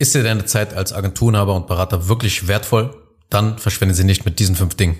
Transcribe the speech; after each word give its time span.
Ist 0.00 0.14
dir 0.14 0.22
deine 0.22 0.44
Zeit 0.44 0.74
als 0.74 0.92
Agenturenhaber 0.92 1.56
und 1.56 1.66
Berater 1.66 2.06
wirklich 2.06 2.46
wertvoll? 2.46 2.94
Dann 3.30 3.58
verschwende 3.58 3.96
sie 3.96 4.04
nicht 4.04 4.24
mit 4.24 4.38
diesen 4.38 4.54
fünf 4.54 4.76
Dingen. 4.76 4.96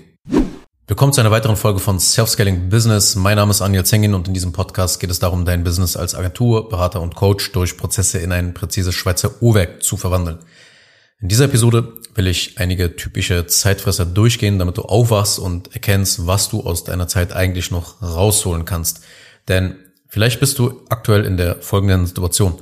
Willkommen 0.87 1.13
zu 1.13 1.21
einer 1.21 1.31
weiteren 1.31 1.55
Folge 1.55 1.79
von 1.79 2.01
Self-Scaling 2.01 2.67
Business. 2.67 3.15
Mein 3.15 3.37
Name 3.37 3.51
ist 3.51 3.61
Anja 3.61 3.85
Zengin 3.85 4.13
und 4.13 4.27
in 4.27 4.33
diesem 4.33 4.51
Podcast 4.51 4.99
geht 4.99 5.09
es 5.09 5.19
darum, 5.19 5.45
dein 5.45 5.63
Business 5.63 5.95
als 5.95 6.15
Agentur, 6.15 6.67
Berater 6.67 6.99
und 6.99 7.15
Coach 7.15 7.53
durch 7.53 7.77
Prozesse 7.77 8.17
in 8.17 8.33
ein 8.33 8.53
präzises 8.53 8.93
Schweizer 8.93 9.41
Uhrwerk 9.41 9.81
zu 9.83 9.95
verwandeln. 9.95 10.39
In 11.21 11.29
dieser 11.29 11.45
Episode 11.45 11.93
will 12.15 12.27
ich 12.27 12.57
einige 12.57 12.97
typische 12.97 13.47
Zeitfresser 13.47 14.05
durchgehen, 14.05 14.59
damit 14.59 14.77
du 14.77 14.81
aufwachst 14.81 15.39
und 15.39 15.73
erkennst, 15.73 16.27
was 16.27 16.49
du 16.49 16.63
aus 16.63 16.83
deiner 16.83 17.07
Zeit 17.07 17.31
eigentlich 17.31 17.71
noch 17.71 18.01
rausholen 18.01 18.65
kannst. 18.65 18.99
Denn 19.47 19.77
vielleicht 20.09 20.41
bist 20.41 20.59
du 20.59 20.81
aktuell 20.89 21.23
in 21.23 21.37
der 21.37 21.61
folgenden 21.61 22.05
Situation. 22.05 22.59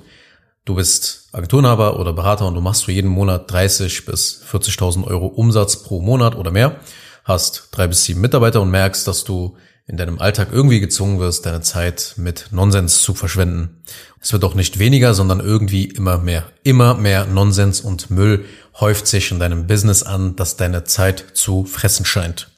Du 0.67 0.75
bist 0.75 1.29
Agenturenhaber 1.31 1.97
oder 1.97 2.11
Berater 2.11 2.45
und 2.45 2.53
du 2.53 2.59
machst 2.59 2.83
für 2.83 2.91
jeden 2.91 3.09
Monat 3.09 3.49
30 3.49 4.03
bis 4.03 4.43
40.000 4.51 5.05
Euro 5.05 5.27
Umsatz 5.27 5.77
pro 5.77 6.01
Monat 6.01 6.35
oder 6.35 6.51
mehr, 6.51 6.81
hast 7.23 7.69
drei 7.71 7.87
bis 7.87 8.03
sieben 8.03 8.19
Mitarbeiter 8.19 8.61
und 8.61 8.69
merkst, 8.69 9.07
dass 9.07 9.23
du 9.23 9.55
in 9.87 9.95
deinem 9.95 10.19
Alltag 10.19 10.49
irgendwie 10.51 10.81
gezwungen 10.81 11.19
wirst, 11.19 11.45
deine 11.45 11.61
Zeit 11.61 12.15
mit 12.17 12.47
Nonsens 12.51 13.01
zu 13.01 13.13
verschwenden. 13.13 13.81
Es 14.19 14.33
wird 14.33 14.43
auch 14.43 14.55
nicht 14.55 14.77
weniger, 14.77 15.13
sondern 15.13 15.39
irgendwie 15.39 15.85
immer 15.85 16.17
mehr. 16.17 16.43
Immer 16.63 16.95
mehr 16.95 17.23
Nonsens 17.23 17.79
und 17.79 18.11
Müll 18.11 18.43
häuft 18.77 19.07
sich 19.07 19.31
in 19.31 19.39
deinem 19.39 19.67
Business 19.67 20.03
an, 20.03 20.35
das 20.35 20.57
deine 20.57 20.83
Zeit 20.83 21.23
zu 21.33 21.63
fressen 21.63 22.03
scheint. 22.03 22.49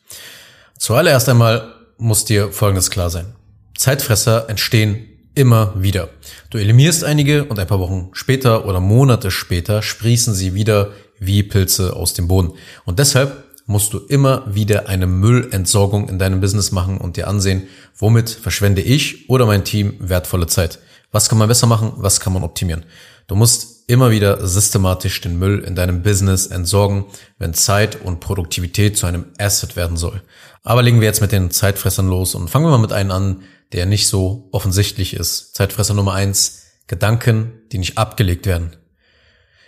Zuallererst 0.80 1.30
einmal 1.30 1.76
muss 2.00 2.26
dir 2.26 2.52
Folgendes 2.52 2.90
klar 2.90 3.12
sein. 3.12 3.36
Zeitfresser 3.78 4.50
entstehen 4.50 5.06
immer 5.36 5.74
wieder. 5.76 6.10
Du 6.50 6.58
eliminierst 6.58 7.04
einige 7.04 7.46
und 7.46 7.60
ein 7.60 7.68
paar 7.68 7.80
Wochen 7.80 8.10
später 8.14 8.66
oder 8.66 8.80
Monate 8.80 9.32
später 9.32 9.82
sprießen 9.82 10.34
sie 10.34 10.54
wieder 10.54 10.92
wie 11.20 11.44
Pilze 11.44 11.96
aus 11.96 12.14
dem 12.14 12.28
Boden. 12.28 12.54
Und 12.86 13.00
deshalb 13.00 13.44
musst 13.66 13.94
du 13.94 14.00
immer 14.00 14.44
wieder 14.48 14.90
eine 14.90 15.06
Müllentsorgung 15.06 16.10
in 16.10 16.18
deinem 16.18 16.42
Business 16.42 16.72
machen 16.72 16.98
und 16.98 17.18
dir 17.18 17.28
ansehen, 17.28 17.68
womit 17.96 18.30
verschwende 18.30 18.82
ich 18.82 19.30
oder 19.30 19.46
mein 19.46 19.64
Team 19.64 19.96
wertvolle 20.00 20.48
Zeit. 20.48 20.80
Was 21.12 21.30
kann 21.30 21.38
man 21.38 21.48
besser 21.48 21.68
machen? 21.68 21.94
Was 21.98 22.20
kann 22.20 22.34
man 22.34 22.44
optimieren? 22.44 22.84
Du 23.28 23.36
musst 23.36 23.84
immer 23.88 24.10
wieder 24.10 24.48
systematisch 24.48 25.22
den 25.22 25.38
Müll 25.38 25.60
in 25.60 25.76
deinem 25.76 26.02
Business 26.02 26.48
entsorgen, 26.48 27.06
wenn 27.38 27.54
Zeit 27.54 28.02
und 28.04 28.20
Produktivität 28.20 28.98
zu 28.98 29.06
einem 29.06 29.26
Asset 29.38 29.76
werden 29.76 29.98
soll. 29.98 30.22
Aber 30.64 30.82
legen 30.82 31.00
wir 31.00 31.08
jetzt 31.08 31.22
mit 31.22 31.32
den 31.32 31.52
Zeitfressern 31.52 32.08
los 32.08 32.36
und 32.36 32.50
fangen 32.50 32.66
wir 32.66 32.72
mal 32.72 32.80
mit 32.80 32.92
einem 32.92 33.12
an, 33.12 33.44
der 33.74 33.86
nicht 33.86 34.08
so 34.08 34.50
offensichtlich 34.52 35.14
ist. 35.14 35.56
Zeitfresser 35.56 35.94
Nummer 35.94 36.14
eins, 36.14 36.64
Gedanken, 36.88 37.62
die 37.72 37.78
nicht 37.78 37.98
abgelegt 37.98 38.46
werden. 38.46 38.76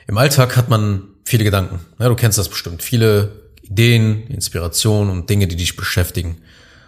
Im 0.07 0.17
Alltag 0.17 0.57
hat 0.57 0.69
man 0.69 1.09
viele 1.23 1.43
Gedanken. 1.43 1.79
Ja, 1.99 2.09
du 2.09 2.15
kennst 2.15 2.37
das 2.37 2.49
bestimmt. 2.49 2.81
Viele 2.81 3.51
Ideen, 3.61 4.27
Inspirationen 4.27 5.11
und 5.11 5.29
Dinge, 5.29 5.47
die 5.47 5.55
dich 5.55 5.75
beschäftigen. 5.75 6.41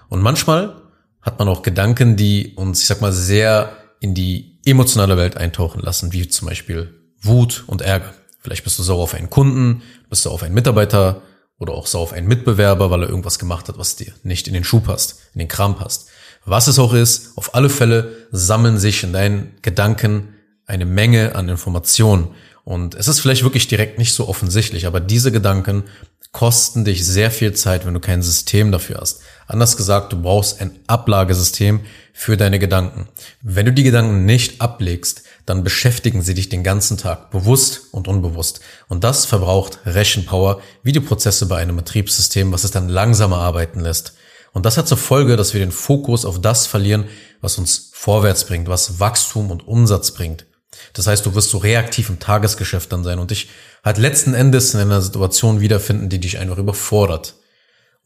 Und 0.10 0.22
manchmal 0.22 0.82
hat 1.22 1.40
man 1.40 1.48
auch 1.48 1.62
Gedanken, 1.62 2.16
die 2.18 2.54
uns, 2.56 2.82
ich 2.82 2.88
sag 2.88 3.00
mal, 3.00 3.14
sehr 3.14 3.78
in 4.00 4.14
die 4.14 4.60
emotionale 4.66 5.16
Welt 5.18 5.38
eintauchen 5.38 5.82
lassen, 5.82 6.12
wie 6.12 6.28
zum 6.28 6.48
Beispiel 6.48 6.94
Wut 7.22 7.64
und 7.68 7.82
Ärger. 7.82 8.14
Vielleicht 8.40 8.66
bist 8.66 8.78
du 8.78 8.84
sauer 8.84 9.04
auf 9.04 9.14
einen 9.14 9.30
Kunden, 9.30 9.84
bist 10.10 10.26
du 10.26 10.30
auf 10.30 10.44
einen 10.44 10.54
Mitarbeiter 10.54 11.22
oder 11.58 11.74
auch 11.74 11.88
sauer 11.88 12.04
auf 12.04 12.14
einen 12.14 12.28
Mitbewerber, 12.28 12.92
weil 12.92 13.04
er 13.04 13.10
irgendwas 13.10 13.40
gemacht 13.40 13.70
hat, 13.70 13.78
was 13.78 13.96
dir 13.96 14.12
nicht 14.24 14.48
in 14.50 14.54
den 14.54 14.66
Schuh 14.66 14.82
passt, 14.82 15.22
in 15.34 15.40
den 15.40 15.48
Kram 15.48 15.78
passt. 15.78 16.10
Was 16.46 16.68
es 16.68 16.80
auch 16.80 16.94
ist, 16.94 17.38
auf 17.38 17.56
alle 17.56 17.70
Fälle 17.70 18.28
sammeln 18.32 18.78
sich 18.78 19.04
in 19.04 19.14
deinen 19.14 19.56
Gedanken 19.62 20.36
eine 20.66 20.86
Menge 20.86 21.36
an 21.36 21.50
Informationen. 21.50 22.30
Und 22.66 22.96
es 22.96 23.08
ist 23.08 23.20
vielleicht 23.20 23.44
wirklich 23.44 23.68
direkt 23.68 23.98
nicht 23.98 24.14
so 24.14 24.28
offensichtlich, 24.28 24.86
aber 24.86 25.00
diese 25.00 25.32
Gedanken 25.32 25.84
kosten 26.32 26.84
dich 26.84 27.06
sehr 27.06 27.30
viel 27.30 27.54
Zeit, 27.54 27.86
wenn 27.86 27.94
du 27.94 28.00
kein 28.00 28.22
System 28.24 28.72
dafür 28.72 28.98
hast. 29.00 29.22
Anders 29.48 29.78
gesagt, 29.78 30.12
du 30.12 30.22
brauchst 30.22 30.62
ein 30.62 30.80
Ablagesystem 30.88 31.82
für 32.12 32.38
deine 32.38 32.60
Gedanken. 32.60 33.08
Wenn 33.42 33.68
du 33.68 33.74
die 33.74 33.84
Gedanken 33.84 34.26
nicht 34.26 34.60
ablegst, 34.60 35.24
dann 35.46 35.64
beschäftigen 35.64 36.22
sie 36.22 36.34
dich 36.34 36.50
den 36.50 36.64
ganzen 36.64 36.98
Tag, 36.98 37.30
bewusst 37.30 37.82
und 37.92 38.08
unbewusst. 38.08 38.62
Und 38.88 39.04
das 39.04 39.26
verbraucht 39.26 39.80
Rechenpower, 39.86 40.62
wie 40.82 40.92
die 40.92 41.02
Prozesse 41.02 41.48
bei 41.48 41.58
einem 41.58 41.76
Betriebssystem, 41.76 42.52
was 42.52 42.64
es 42.64 42.72
dann 42.72 42.90
langsamer 42.90 43.38
arbeiten 43.38 43.82
lässt. 43.82 44.14
Und 44.54 44.66
das 44.66 44.78
hat 44.78 44.88
zur 44.88 44.98
Folge, 44.98 45.36
dass 45.36 45.54
wir 45.54 45.60
den 45.60 45.72
Fokus 45.72 46.26
auf 46.26 46.40
das 46.40 46.68
verlieren, 46.68 47.06
was 47.42 47.58
uns 47.58 47.90
vorwärts 47.92 48.46
bringt, 48.46 48.70
was 48.70 49.00
Wachstum 49.00 49.52
und 49.52 49.68
Umsatz 49.68 50.12
bringt. 50.12 50.46
Das 50.94 51.08
heißt, 51.08 51.26
du 51.26 51.36
wirst 51.36 51.50
so 51.50 51.58
reaktiv 51.58 52.10
im 52.10 52.20
Tagesgeschäft 52.20 52.92
dann 52.92 53.04
sein 53.04 53.20
und 53.20 53.32
dich 53.32 53.50
halt 53.84 53.98
letzten 53.98 54.34
Endes 54.34 54.74
in 54.74 54.80
einer 54.80 55.02
Situation 55.02 55.60
wiederfinden, 55.60 56.10
die 56.10 56.20
dich 56.20 56.38
einfach 56.38 56.58
überfordert. 56.58 57.36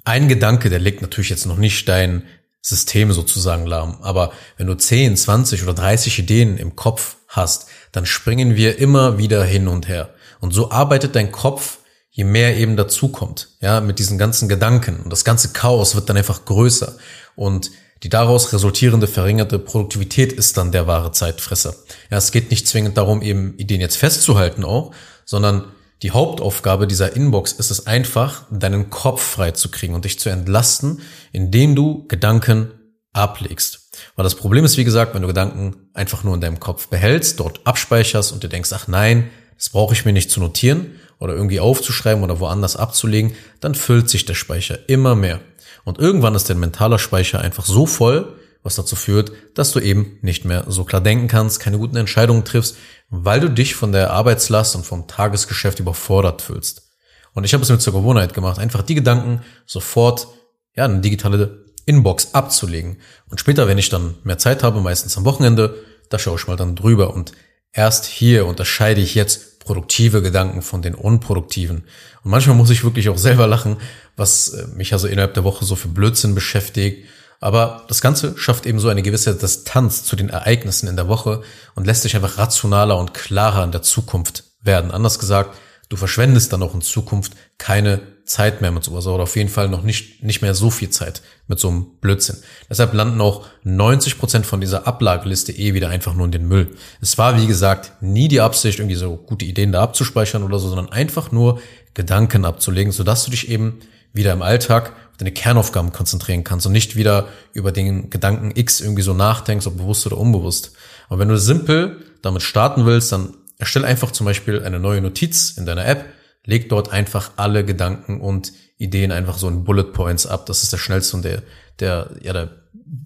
Ein 0.05 0.27
Gedanke, 0.27 0.69
der 0.69 0.79
legt 0.79 1.01
natürlich 1.01 1.29
jetzt 1.29 1.45
noch 1.45 1.57
nicht 1.57 1.87
dein 1.89 2.23
System 2.61 3.11
sozusagen 3.11 3.65
lahm, 3.65 3.99
aber 4.01 4.31
wenn 4.57 4.67
du 4.67 4.73
10, 4.73 5.15
20 5.15 5.63
oder 5.63 5.73
30 5.73 6.19
Ideen 6.19 6.57
im 6.57 6.75
Kopf 6.75 7.17
hast, 7.27 7.67
dann 7.91 8.05
springen 8.05 8.55
wir 8.55 8.77
immer 8.77 9.17
wieder 9.17 9.43
hin 9.43 9.67
und 9.67 9.87
her. 9.87 10.13
Und 10.39 10.53
so 10.53 10.71
arbeitet 10.71 11.15
dein 11.15 11.31
Kopf 11.31 11.79
je 12.17 12.23
mehr 12.23 12.57
eben 12.57 12.75
dazukommt, 12.75 13.49
ja, 13.61 13.79
mit 13.79 13.99
diesen 13.99 14.17
ganzen 14.17 14.49
Gedanken. 14.49 15.01
Und 15.01 15.13
das 15.13 15.23
ganze 15.23 15.49
Chaos 15.49 15.93
wird 15.93 16.09
dann 16.09 16.17
einfach 16.17 16.45
größer. 16.45 16.97
Und 17.35 17.69
die 18.01 18.09
daraus 18.09 18.53
resultierende 18.53 19.05
verringerte 19.07 19.59
Produktivität 19.59 20.33
ist 20.33 20.57
dann 20.57 20.71
der 20.71 20.87
wahre 20.87 21.11
Zeitfresser. 21.11 21.75
Ja, 22.09 22.17
es 22.17 22.31
geht 22.31 22.49
nicht 22.49 22.67
zwingend 22.67 22.97
darum, 22.97 23.21
eben 23.21 23.55
Ideen 23.59 23.81
jetzt 23.81 23.97
festzuhalten 23.97 24.65
auch, 24.65 24.95
sondern 25.25 25.65
die 26.01 26.09
Hauptaufgabe 26.09 26.87
dieser 26.87 27.15
Inbox 27.15 27.51
ist 27.51 27.69
es 27.69 27.85
einfach, 27.85 28.45
deinen 28.49 28.89
Kopf 28.89 29.21
frei 29.21 29.51
zu 29.51 29.69
kriegen 29.69 29.93
und 29.93 30.03
dich 30.03 30.17
zu 30.17 30.29
entlasten, 30.29 31.01
indem 31.31 31.75
du 31.75 32.07
Gedanken 32.07 32.71
ablegst. 33.13 33.91
Weil 34.15 34.23
das 34.23 34.35
Problem 34.35 34.65
ist, 34.65 34.77
wie 34.77 34.83
gesagt, 34.83 35.13
wenn 35.13 35.21
du 35.21 35.27
Gedanken 35.27 35.91
einfach 35.93 36.23
nur 36.23 36.33
in 36.33 36.41
deinem 36.41 36.59
Kopf 36.59 36.87
behältst, 36.87 37.39
dort 37.39 37.61
abspeicherst 37.65 38.31
und 38.31 38.41
dir 38.41 38.49
denkst, 38.49 38.73
ach 38.73 38.87
nein, 38.87 39.29
das 39.55 39.69
brauche 39.69 39.93
ich 39.93 40.05
mir 40.05 40.13
nicht 40.13 40.31
zu 40.31 40.39
notieren, 40.39 40.95
oder 41.19 41.33
irgendwie 41.33 41.59
aufzuschreiben 41.59 42.23
oder 42.23 42.39
woanders 42.39 42.75
abzulegen, 42.75 43.33
dann 43.59 43.75
füllt 43.75 44.09
sich 44.09 44.25
der 44.25 44.35
Speicher 44.35 44.87
immer 44.87 45.15
mehr. 45.15 45.39
Und 45.83 45.99
irgendwann 45.99 46.35
ist 46.35 46.49
dein 46.49 46.59
mentaler 46.59 46.99
Speicher 46.99 47.39
einfach 47.39 47.65
so 47.65 47.85
voll, 47.85 48.35
was 48.63 48.75
dazu 48.75 48.95
führt, 48.95 49.31
dass 49.53 49.71
du 49.71 49.79
eben 49.79 50.17
nicht 50.21 50.43
mehr 50.43 50.65
so 50.67 50.83
klar 50.83 51.01
denken 51.01 51.27
kannst, 51.27 51.59
keine 51.59 51.77
guten 51.77 51.95
Entscheidungen 51.95 52.43
triffst, 52.43 52.75
weil 53.09 53.39
du 53.39 53.49
dich 53.49 53.75
von 53.75 53.91
der 53.93 54.11
Arbeitslast 54.11 54.75
und 54.75 54.85
vom 54.85 55.07
Tagesgeschäft 55.07 55.79
überfordert 55.79 56.41
fühlst. 56.41 56.91
Und 57.33 57.45
ich 57.45 57.53
habe 57.53 57.63
es 57.63 57.69
mir 57.69 57.79
zur 57.79 57.93
Gewohnheit 57.93 58.33
gemacht, 58.33 58.59
einfach 58.59 58.81
die 58.81 58.95
Gedanken 58.95 59.41
sofort 59.65 60.27
ja, 60.75 60.85
eine 60.85 60.99
digitale 60.99 61.65
Inbox 61.85 62.33
abzulegen. 62.33 62.97
Und 63.29 63.39
später, 63.39 63.67
wenn 63.67 63.77
ich 63.77 63.89
dann 63.89 64.15
mehr 64.23 64.37
Zeit 64.37 64.63
habe, 64.63 64.81
meistens 64.81 65.17
am 65.17 65.25
Wochenende, 65.25 65.75
da 66.09 66.19
schaue 66.19 66.35
ich 66.37 66.47
mal 66.47 66.57
dann 66.57 66.75
drüber. 66.75 67.13
Und 67.13 67.31
erst 67.77 68.05
hier 68.05 68.45
unterscheide 68.45 68.99
ich 68.99 69.15
jetzt 69.15 69.59
produktive 69.59 70.21
Gedanken 70.21 70.61
von 70.61 70.81
den 70.81 70.95
unproduktiven. 70.95 71.83
Und 72.23 72.31
manchmal 72.31 72.55
muss 72.55 72.69
ich 72.69 72.83
wirklich 72.83 73.09
auch 73.09 73.17
selber 73.17 73.47
lachen, 73.47 73.77
was 74.15 74.49
äh, 74.49 74.67
mich 74.75 74.93
also 74.93 75.07
innerhalb 75.07 75.35
der 75.35 75.43
Woche 75.43 75.65
so 75.65 75.75
für 75.75 75.89
Blödsinn 75.89 76.35
beschäftigt. 76.35 77.07
Aber 77.39 77.85
das 77.87 78.01
Ganze 78.01 78.35
schafft 78.37 78.65
eben 78.65 78.79
so 78.79 78.89
eine 78.89 79.03
gewisse 79.03 79.35
Distanz 79.35 80.03
zu 80.03 80.15
den 80.15 80.29
Ereignissen 80.29 80.87
in 80.87 80.95
der 80.95 81.07
Woche 81.07 81.43
und 81.75 81.85
lässt 81.85 82.01
sich 82.01 82.15
einfach 82.15 82.39
rationaler 82.39 82.97
und 82.97 83.13
klarer 83.13 83.63
in 83.63 83.71
der 83.71 83.83
Zukunft 83.83 84.45
werden. 84.61 84.89
Anders 84.89 85.19
gesagt, 85.19 85.55
du 85.89 85.97
verschwendest 85.97 86.51
dann 86.51 86.63
auch 86.63 86.73
in 86.73 86.81
Zukunft 86.81 87.33
keine 87.59 88.01
Zeit 88.27 88.61
mehr 88.61 88.71
mit 88.71 88.83
sowas 88.83 89.07
oder 89.07 89.23
auf 89.23 89.35
jeden 89.37 89.49
Fall 89.49 89.69
noch 89.69 89.83
nicht, 89.83 90.21
nicht 90.21 90.41
mehr 90.41 90.53
so 90.53 90.69
viel 90.69 90.89
Zeit 90.89 91.21
mit 91.47 91.59
so 91.59 91.69
einem 91.69 91.85
Blödsinn. 92.01 92.37
Deshalb 92.69 92.93
landen 92.93 93.21
auch 93.21 93.45
90 93.63 94.19
Prozent 94.19 94.45
von 94.45 94.59
dieser 94.59 94.85
Ablageliste 94.85 95.53
eh 95.53 95.73
wieder 95.73 95.89
einfach 95.89 96.13
nur 96.13 96.25
in 96.25 96.33
den 96.33 96.47
Müll. 96.47 96.75
Es 97.01 97.17
war, 97.17 97.41
wie 97.41 97.47
gesagt, 97.47 97.93
nie 98.01 98.27
die 98.27 98.41
Absicht, 98.41 98.79
irgendwie 98.79 98.97
so 98.97 99.15
gute 99.15 99.45
Ideen 99.45 99.71
da 99.71 99.81
abzuspeichern 99.81 100.43
oder 100.43 100.59
so, 100.59 100.67
sondern 100.67 100.91
einfach 100.91 101.31
nur 101.31 101.61
Gedanken 101.93 102.43
abzulegen, 102.43 102.91
sodass 102.91 103.23
du 103.23 103.31
dich 103.31 103.49
eben 103.49 103.79
wieder 104.13 104.33
im 104.33 104.41
Alltag 104.41 104.89
auf 105.11 105.17
deine 105.17 105.31
Kernaufgaben 105.31 105.93
konzentrieren 105.93 106.43
kannst 106.43 106.65
und 106.65 106.73
nicht 106.73 106.97
wieder 106.97 107.29
über 107.53 107.71
den 107.71 108.09
Gedanken 108.09 108.51
X 108.53 108.81
irgendwie 108.81 109.03
so 109.03 109.13
nachdenkst, 109.13 109.67
ob 109.67 109.77
bewusst 109.77 110.05
oder 110.05 110.17
unbewusst. 110.17 110.73
Aber 111.07 111.19
wenn 111.19 111.29
du 111.29 111.37
simpel 111.37 112.03
damit 112.21 112.41
starten 112.41 112.85
willst, 112.85 113.13
dann 113.13 113.35
erstell 113.57 113.85
einfach 113.85 114.11
zum 114.11 114.25
Beispiel 114.25 114.63
eine 114.63 114.79
neue 114.79 115.01
Notiz 115.01 115.51
in 115.57 115.65
deiner 115.65 115.85
App, 115.85 116.05
leg 116.47 116.69
dort 116.69 116.91
einfach 116.91 117.31
alle 117.35 117.63
Gedanken 117.63 118.19
und 118.21 118.53
Ideen 118.77 119.11
einfach 119.11 119.37
so 119.37 119.47
in 119.47 119.63
Bullet 119.63 119.91
Points 119.91 120.25
ab. 120.25 120.45
Das 120.47 120.63
ist 120.63 120.71
der 120.73 120.77
schnellste 120.77 121.17
und 121.17 121.25
der, 121.25 121.43
der, 121.79 122.09
ja, 122.21 122.33
der 122.33 122.63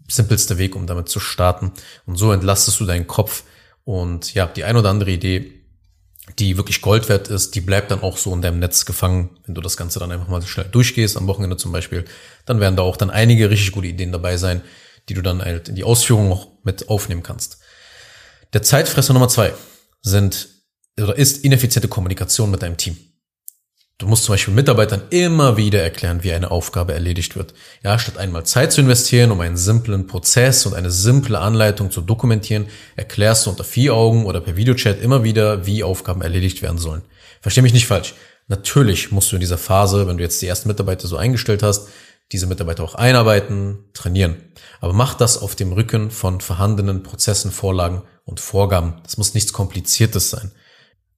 simpelste 0.08 0.58
Weg, 0.58 0.76
um 0.76 0.86
damit 0.88 1.10
zu 1.10 1.20
starten. 1.20 1.72
Und 2.06 2.18
so 2.18 2.32
entlastest 2.32 2.80
du 2.80 2.86
deinen 2.86 3.08
Kopf. 3.08 3.44
Und 3.84 4.34
ja, 4.36 4.46
die 4.46 4.64
ein 4.64 4.78
oder 4.78 4.90
andere 4.90 5.12
Idee, 5.12 5.52
die 6.38 6.56
wirklich 6.56 6.82
Gold 6.82 7.10
wert 7.10 7.30
ist, 7.30 7.56
die 7.56 7.62
bleibt 7.62 7.90
dann 7.90 8.04
auch 8.04 8.18
so 8.18 8.32
in 8.34 8.44
deinem 8.44 8.60
Netz 8.60 8.86
gefangen. 8.86 9.32
Wenn 9.46 9.56
du 9.56 9.62
das 9.62 9.76
Ganze 9.76 10.00
dann 10.00 10.12
einfach 10.12 10.28
mal 10.28 10.42
schnell 10.44 10.68
durchgehst, 10.72 11.18
am 11.18 11.28
Wochenende 11.28 11.58
zum 11.58 11.72
Beispiel, 11.72 12.06
dann 12.46 12.60
werden 12.60 12.76
da 12.76 12.84
auch 12.84 12.96
dann 12.96 13.10
einige 13.10 13.50
richtig 13.50 13.72
gute 13.72 13.88
Ideen 13.88 14.12
dabei 14.12 14.38
sein, 14.38 14.62
die 15.10 15.16
du 15.16 15.24
dann 15.24 15.42
halt 15.42 15.68
in 15.68 15.76
die 15.76 15.84
Ausführung 15.84 16.30
noch 16.30 16.48
mit 16.64 16.90
aufnehmen 16.90 17.24
kannst. 17.24 17.58
Der 18.54 18.62
Zeitfresser 18.62 19.14
Nummer 19.14 19.30
zwei 19.30 19.54
sind 20.04 20.50
oder 21.00 21.18
ist 21.18 21.44
ineffiziente 21.44 21.88
Kommunikation 21.88 22.52
mit 22.52 22.62
deinem 22.62 22.78
Team. 22.78 22.98
Du 24.02 24.08
musst 24.08 24.24
zum 24.24 24.34
Beispiel 24.34 24.56
Mitarbeitern 24.56 25.04
immer 25.12 25.58
wieder 25.58 25.84
erklären, 25.84 26.24
wie 26.24 26.34
eine 26.34 26.50
Aufgabe 26.50 26.92
erledigt 26.92 27.36
wird. 27.36 27.54
Ja, 27.84 28.00
statt 28.00 28.18
einmal 28.18 28.44
Zeit 28.48 28.72
zu 28.72 28.82
investieren, 28.82 29.30
um 29.30 29.40
einen 29.42 29.58
simplen 29.58 30.08
Prozess 30.08 30.66
und 30.66 30.74
eine 30.74 30.90
simple 30.90 31.38
Anleitung 31.38 31.92
zu 31.92 32.02
dokumentieren, 32.02 32.66
erklärst 32.96 33.46
du 33.46 33.52
unter 33.52 33.64
vier 33.64 33.94
Augen 33.94 34.26
oder 34.26 34.42
per 34.42 34.58
Videochat 34.58 35.00
immer 35.04 35.24
wieder, 35.24 35.68
wie 35.68 35.84
Aufgaben 35.84 36.24
erledigt 36.24 36.64
werden 36.64 36.80
sollen. 36.80 37.04
Versteh 37.42 37.62
mich 37.62 37.74
nicht 37.74 37.86
falsch. 37.86 38.16
Natürlich 38.48 39.12
musst 39.12 39.32
du 39.32 39.36
in 39.36 39.40
dieser 39.40 39.60
Phase, 39.60 40.08
wenn 40.08 40.18
du 40.18 40.24
jetzt 40.24 40.42
die 40.42 40.48
ersten 40.48 40.68
Mitarbeiter 40.68 41.08
so 41.08 41.18
eingestellt 41.18 41.62
hast, 41.62 41.90
diese 42.32 42.48
Mitarbeiter 42.48 42.84
auch 42.84 42.96
einarbeiten, 42.96 43.86
trainieren. 43.94 44.38
Aber 44.80 44.94
mach 44.94 45.14
das 45.14 45.40
auf 45.40 45.56
dem 45.56 45.74
Rücken 45.74 46.10
von 46.10 46.42
vorhandenen 46.42 47.04
Prozessen, 47.04 47.52
Vorlagen 47.52 48.02
und 48.26 48.40
Vorgaben. 48.40 48.96
Das 49.04 49.18
muss 49.18 49.36
nichts 49.36 49.54
Kompliziertes 49.54 50.32
sein. 50.32 50.52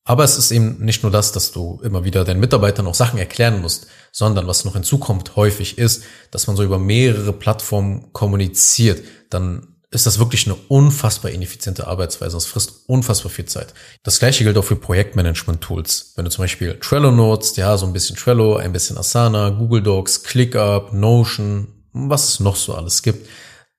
Aber 0.06 0.24
es 0.24 0.38
ist 0.38 0.52
eben 0.52 0.84
nicht 0.84 1.04
nur 1.04 1.12
das, 1.12 1.32
dass 1.32 1.52
du 1.52 1.80
immer 1.84 2.04
wieder 2.04 2.26
deinen 2.26 2.42
Mitarbeitern 2.42 2.88
auch 2.88 2.96
Sachen 2.96 3.20
erklären 3.20 3.62
musst, 3.62 3.88
sondern 4.12 4.48
was 4.48 4.66
noch 4.66 4.74
hinzukommt 4.74 5.36
häufig 5.38 5.78
ist, 5.78 6.04
dass 6.30 6.48
man 6.48 6.58
so 6.58 6.64
über 6.64 6.78
mehrere 6.78 7.32
Plattformen 7.32 8.12
kommuniziert. 8.12 9.02
Dann 9.30 9.74
ist 9.92 10.06
das 10.06 10.20
wirklich 10.20 10.48
eine 10.48 10.56
unfassbar 10.68 11.32
ineffiziente 11.32 11.88
Arbeitsweise. 11.88 12.36
Das 12.36 12.48
frisst 12.48 12.84
unfassbar 12.88 13.32
viel 13.32 13.46
Zeit. 13.46 13.74
Das 14.02 14.20
gleiche 14.20 14.44
gilt 14.44 14.58
auch 14.58 14.64
für 14.64 14.76
Projektmanagement-Tools. 14.76 16.14
Wenn 16.16 16.26
du 16.26 16.32
zum 16.32 16.44
Beispiel 16.44 16.80
Trello 16.82 17.12
nutzt, 17.12 17.58
ja, 17.58 17.78
so 17.78 17.86
ein 17.86 17.94
bisschen 17.94 18.16
Trello, 18.16 18.58
ein 18.58 18.74
bisschen 18.74 18.98
Asana, 18.98 19.52
Google 19.52 19.84
Docs, 19.84 20.24
ClickUp, 20.24 20.94
Notion, 20.94 21.68
was 21.94 22.30
es 22.30 22.40
noch 22.40 22.56
so 22.56 22.74
alles 22.74 23.04
gibt, 23.04 23.28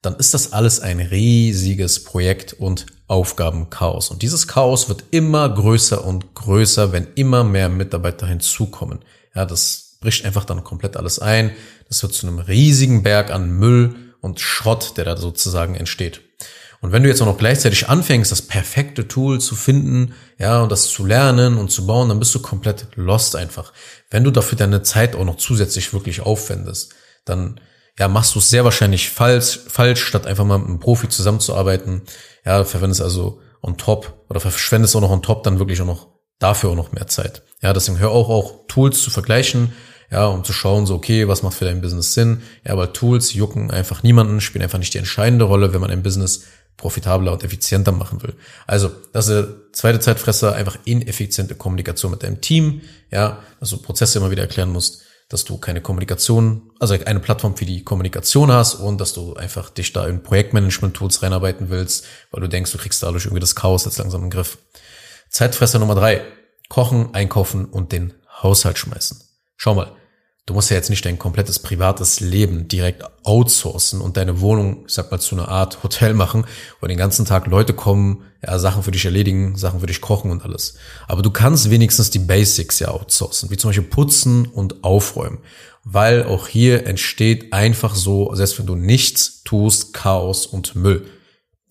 dann 0.05 0.17
ist 0.17 0.35
das 0.35 0.53
alles 0.53 0.81
ein 0.81 1.01
riesiges 1.01 2.05
Projekt 2.05 2.53
und 2.53 2.87
Aufgabenchaos. 3.07 4.11
Und 4.11 4.23
dieses 4.23 4.49
Chaos 4.49 4.89
wird 4.89 5.05
immer 5.11 5.49
größer 5.49 6.05
und 6.05 6.35
größer, 6.35 6.93
wenn 6.93 7.09
immer 7.15 7.45
mehr 7.45 7.69
Mitarbeiter 7.69 8.27
hinzukommen. 8.27 9.01
Ja, 9.35 9.47
das 9.47 9.97
bricht 10.01 10.25
einfach 10.25 10.45
dann 10.45 10.65
komplett 10.65 10.97
alles 10.97 11.19
ein. 11.19 11.53
Das 11.89 12.03
wird 12.03 12.13
zu 12.13 12.27
einem 12.27 12.39
riesigen 12.39 13.03
Berg 13.03 13.31
an 13.31 13.51
Müll 13.51 13.95
und 14.21 14.41
Schrott, 14.41 14.97
der 14.97 15.05
da 15.05 15.17
sozusagen 15.17 15.75
entsteht. 15.75 16.21
Und 16.81 16.93
wenn 16.93 17.03
du 17.03 17.09
jetzt 17.09 17.23
auch 17.23 17.27
noch 17.27 17.39
gleichzeitig 17.39 17.89
anfängst, 17.89 18.31
das 18.31 18.43
perfekte 18.43 19.09
Tool 19.09 19.41
zu 19.41 19.57
finden, 19.57 20.15
ja, 20.39 20.63
und 20.63 20.71
das 20.71 20.89
zu 20.89 21.07
lernen 21.07 21.57
und 21.57 21.71
zu 21.71 21.87
bauen, 21.87 22.11
dann 22.11 22.19
bist 22.19 22.35
du 22.35 22.41
komplett 22.41 22.89
lost 22.97 23.37
einfach. 23.37 23.73
Wenn 24.11 24.23
du 24.23 24.31
dafür 24.31 24.59
deine 24.59 24.83
Zeit 24.83 25.17
auch 25.17 25.25
noch 25.25 25.37
zusätzlich 25.37 25.95
wirklich 25.95 26.21
aufwendest, 26.21 26.95
dann 27.25 27.59
ja, 27.99 28.09
machst 28.09 28.35
du 28.35 28.41
es 28.41 28.51
sehr 28.51 28.65
wahrscheinlich 28.65 29.11
falsch, 29.11 29.61
falsch, 29.69 30.05
statt 30.05 30.27
einfach 30.27 30.45
mal 30.45 30.59
mit 30.59 30.69
einem 30.69 30.81
Profi 30.81 31.09
zusammenzuarbeiten. 31.09 32.03
Ja, 32.45 32.65
verwendest 32.65 33.01
also 33.01 33.41
on 33.63 33.77
top 33.77 34.25
oder 34.29 34.41
verschwendest 34.41 34.97
auch 34.97 35.01
noch 35.01 35.11
on 35.11 35.23
top 35.23 35.45
dann 35.45 35.59
wirklich 35.59 35.81
auch 35.81 35.87
noch 35.87 36.09
dafür 36.39 36.71
auch 36.71 36.77
noch 36.77 36.93
mehr 36.93 37.07
Zeit. 37.07 37.43
Ja, 37.63 37.73
deswegen 37.73 37.99
hör 37.99 38.11
auch 38.11 38.29
auch 38.29 38.67
Tools 38.67 39.01
zu 39.01 39.11
vergleichen, 39.11 39.73
ja, 40.11 40.27
um 40.27 40.45
zu 40.45 40.53
schauen, 40.53 40.87
so, 40.87 40.95
okay, 40.95 41.29
was 41.29 41.43
macht 41.43 41.55
für 41.55 41.65
dein 41.65 41.81
Business 41.81 42.15
Sinn? 42.15 42.43
Ja, 42.67 42.77
weil 42.77 42.89
Tools 42.89 43.33
jucken 43.33 43.71
einfach 43.71 44.03
niemanden, 44.03 44.41
spielen 44.41 44.63
einfach 44.63 44.79
nicht 44.79 44.93
die 44.93 44.99
entscheidende 44.99 45.45
Rolle, 45.45 45.73
wenn 45.73 45.81
man 45.81 45.91
ein 45.91 46.03
Business 46.03 46.45
profitabler 46.77 47.33
und 47.33 47.45
effizienter 47.45 47.93
machen 47.93 48.23
will. 48.23 48.35
Also, 48.67 48.91
das 49.13 49.29
ist 49.29 49.35
der 49.35 49.73
zweite 49.73 50.01
Zeitfresser, 50.01 50.55
einfach 50.55 50.77
ineffiziente 50.85 51.55
Kommunikation 51.55 52.11
mit 52.11 52.25
deinem 52.25 52.41
Team, 52.41 52.81
ja, 53.13 53.39
dass 53.61 53.71
du 53.71 53.77
Prozesse 53.77 54.19
immer 54.19 54.33
wieder 54.33 54.43
erklären 54.43 54.71
musst 54.71 55.04
dass 55.35 55.45
du 55.45 55.59
keine 55.59 55.81
Kommunikation, 55.81 56.71
also 56.79 56.95
eine 56.95 57.19
Plattform 57.19 57.57
für 57.57 57.65
die 57.65 57.83
Kommunikation 57.83 58.53
hast 58.53 58.77
und 58.77 59.01
dass 59.01 59.15
du 59.15 59.35
einfach 59.35 59.69
dich 59.69 59.93
da 59.93 60.07
in 60.07 60.23
Projektmanagement-Tools 60.23 61.25
reinarbeiten 61.25 61.71
willst, 61.71 62.07
weil 62.31 62.41
du 62.41 62.49
denkst, 62.49 62.71
du 62.71 62.79
kriegst 62.79 63.03
dadurch 63.03 63.25
irgendwie 63.25 63.41
das 63.41 63.57
Chaos 63.57 63.85
jetzt 63.85 63.99
langsam 63.99 64.23
im 64.23 64.31
Griff. 64.31 64.59
Zeitfresser 65.31 65.81
Nummer 65.81 65.97
drei. 65.97 66.23
Kochen, 66.69 67.15
einkaufen 67.15 67.65
und 67.65 67.91
den 67.91 68.15
Haushalt 68.45 68.79
schmeißen. 68.79 69.23
Schau 69.57 69.75
mal, 69.75 69.91
Du 70.47 70.53
musst 70.53 70.69
ja 70.69 70.77
jetzt 70.77 70.91
nicht 70.91 71.07
dein 71.07 71.19
komplettes 71.19 71.59
privates 71.59 72.21
Leben 72.21 72.69
direkt 72.69 73.03
outsourcen 73.25 74.03
und 74.03 74.19
deine 74.19 74.43
Wohnung, 74.43 74.85
ich 74.87 74.93
sag 74.93 75.11
mal, 75.11 75.19
zu 75.19 75.35
einer 75.35 75.49
Art 75.49 75.83
Hotel 75.83 76.13
machen, 76.13 76.45
wo 76.81 76.87
den 76.87 76.99
ganzen 76.99 77.25
Tag 77.25 77.47
Leute 77.47 77.73
kommen, 77.73 78.25
ja, 78.43 78.59
Sachen 78.59 78.83
für 78.83 78.91
dich 78.91 79.07
erledigen, 79.07 79.57
Sachen 79.57 79.81
für 79.81 79.87
dich 79.87 80.03
kochen 80.03 80.31
und 80.31 80.45
alles. 80.45 80.75
Aber 81.09 81.23
du 81.23 81.31
kannst 81.31 81.71
wenigstens 81.71 82.11
die 82.11 82.19
Basics 82.19 82.79
ja 82.79 82.89
outsourcen, 82.89 83.51
wie 83.51 83.57
zum 83.57 83.71
Beispiel 83.71 83.89
putzen 83.89 84.45
und 84.45 84.85
aufräumen. 84.85 85.39
Weil 85.83 86.25
auch 86.25 86.47
hier 86.47 86.87
entsteht 86.87 87.55
einfach 87.55 87.95
so, 87.95 88.35
selbst 88.35 88.59
wenn 88.59 88.67
du 88.67 88.75
nichts 88.75 89.45
tust, 89.45 89.95
Chaos 89.95 90.45
und 90.45 90.75
Müll. 90.75 91.07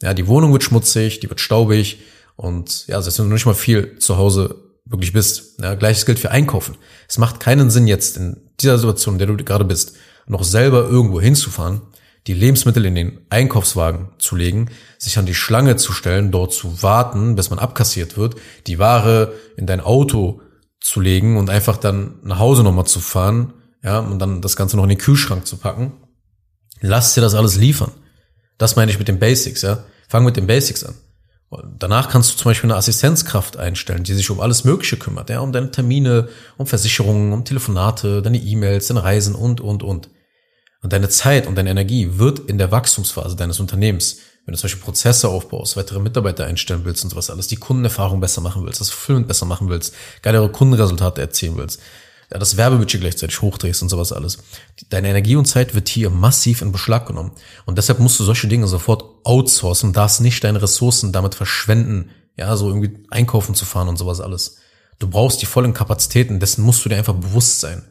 Ja, 0.02 0.16
die 0.16 0.26
Wohnung 0.26 0.52
wird 0.52 0.64
schmutzig, 0.64 1.20
die 1.20 1.30
wird 1.30 1.42
staubig 1.42 2.00
und 2.36 2.88
ja, 2.88 3.00
selbst 3.04 3.20
wenn 3.20 3.28
du 3.28 3.34
nicht 3.34 3.46
mal 3.46 3.54
viel 3.54 4.00
zu 4.00 4.18
Hause 4.18 4.56
wirklich 4.86 5.14
bist. 5.14 5.60
Ja, 5.62 5.76
gleiches 5.76 6.08
gilt 6.08 6.18
für 6.18 6.32
Einkaufen. 6.32 6.76
Es 7.08 7.20
macht 7.20 7.40
keinen 7.40 7.70
Sinn 7.70 7.86
jetzt 7.86 8.18
in 8.18 8.43
dieser 8.60 8.78
Situation, 8.78 9.16
in 9.16 9.20
der 9.20 9.28
du 9.28 9.38
gerade 9.38 9.66
bist, 9.66 9.96
noch 10.28 10.44
selber 10.44 10.88
irgendwo 10.88 11.20
hinzufahren, 11.20 11.82
die 12.28 12.34
Lebensmittel 12.34 12.86
in 12.86 12.96
den 12.96 13.20
Einkaufswagen 13.30 14.10
zu 14.18 14.36
legen, 14.36 14.70
sich 14.98 15.18
an 15.18 15.26
die 15.26 15.36
Schlange 15.36 15.76
zu 15.76 15.92
stellen, 15.92 16.32
dort 16.32 16.54
zu 16.54 16.82
warten, 16.82 17.36
bis 17.36 17.50
man 17.50 17.60
abkassiert 17.60 18.18
wird, 18.18 18.36
die 18.68 18.80
Ware 18.80 19.34
in 19.58 19.66
dein 19.66 19.82
Auto 19.82 20.42
zu 20.80 21.02
legen 21.02 21.38
und 21.38 21.50
einfach 21.50 21.78
dann 21.78 22.20
nach 22.24 22.40
Hause 22.40 22.64
nochmal 22.64 22.86
zu 22.86 23.00
fahren, 23.00 23.54
ja, 23.84 24.00
und 24.00 24.20
dann 24.20 24.42
das 24.42 24.56
Ganze 24.56 24.78
noch 24.78 24.84
in 24.84 24.90
den 24.90 24.98
Kühlschrank 24.98 25.46
zu 25.46 25.58
packen. 25.58 25.94
Lass 26.80 27.14
dir 27.14 27.22
das 27.22 27.36
alles 27.36 27.58
liefern. 27.58 27.92
Das 28.58 28.76
meine 28.78 28.92
ich 28.92 29.00
mit 29.00 29.10
den 29.10 29.20
Basics, 29.20 29.62
ja. 29.62 29.84
Fang 30.08 30.24
mit 30.24 30.38
den 30.38 30.48
Basics 30.48 30.84
an. 30.86 30.96
Danach 31.80 32.10
kannst 32.10 32.34
du 32.34 32.38
zum 32.38 32.50
Beispiel 32.50 32.70
eine 32.70 32.78
Assistenzkraft 32.78 33.58
einstellen, 33.58 34.04
die 34.04 34.14
sich 34.14 34.30
um 34.30 34.40
alles 34.40 34.64
Mögliche 34.64 34.98
kümmert, 34.98 35.30
ja, 35.30 35.40
um 35.40 35.52
deine 35.52 35.72
Termine, 35.72 36.30
um 36.58 36.68
Versicherungen, 36.68 37.34
um 37.34 37.46
Telefonate, 37.46 38.22
deine 38.22 38.38
E-Mails, 38.38 38.88
deine 38.88 39.04
Reisen 39.04 39.36
und, 39.36 39.62
und, 39.62 39.84
und. 39.84 40.10
Und 40.82 40.92
deine 40.92 41.10
Zeit 41.10 41.48
und 41.48 41.56
deine 41.56 41.70
Energie 41.70 42.18
wird 42.18 42.40
in 42.40 42.58
der 42.58 42.72
Wachstumsphase 42.72 43.38
deines 43.38 43.60
Unternehmens, 43.60 44.18
wenn 44.46 44.54
du 44.54 44.60
zum 44.60 44.66
Beispiel 44.66 44.84
Prozesse 44.84 45.30
aufbaust, 45.30 45.78
weitere 45.78 46.00
Mitarbeiter 46.00 46.46
einstellen 46.46 46.82
willst 46.84 47.04
und 47.06 47.10
sowas 47.10 47.30
alles, 47.30 47.48
die 47.48 47.56
Kundenerfahrung 47.56 48.20
besser 48.20 48.42
machen 48.42 48.66
willst, 48.66 48.82
das 48.82 48.90
Fulfillment 48.90 49.28
besser 49.28 49.46
machen 49.46 49.70
willst, 49.70 49.96
geilere 50.22 50.50
Kundenresultate 50.50 51.22
erzielen 51.22 51.56
willst, 51.56 51.80
das 52.40 52.58
Werbebudget 52.58 53.02
gleichzeitig 53.02 53.42
hochdrehst 53.42 53.82
und 53.82 53.90
sowas 53.90 54.12
alles. 54.12 54.40
Deine 54.90 55.10
Energie 55.10 55.36
und 55.36 55.46
Zeit 55.46 55.76
wird 55.76 55.88
hier 55.88 56.10
massiv 56.10 56.62
in 56.62 56.72
Beschlag 56.72 57.06
genommen. 57.06 57.32
Und 57.66 57.78
deshalb 57.78 58.00
musst 58.00 58.20
du 58.20 58.24
solche 58.24 58.48
Dinge 58.48 58.68
sofort 58.68 59.04
outsourcen, 59.24 59.94
darfst 59.94 60.22
nicht 60.22 60.44
deine 60.44 60.62
Ressourcen 60.62 61.12
damit 61.12 61.36
verschwenden, 61.36 62.10
ja, 62.36 62.56
so 62.56 62.68
irgendwie 62.68 63.06
einkaufen 63.12 63.56
zu 63.56 63.66
fahren 63.66 63.88
und 63.88 63.98
sowas 63.98 64.20
alles. 64.20 64.58
Du 65.00 65.08
brauchst 65.08 65.42
die 65.42 65.46
vollen 65.46 65.74
Kapazitäten, 65.74 66.40
dessen 66.40 66.64
musst 66.64 66.84
du 66.84 66.90
dir 66.90 66.98
einfach 66.98 67.14
bewusst 67.14 67.60
sein. 67.60 67.84